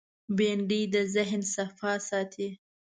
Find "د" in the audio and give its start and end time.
0.93-0.95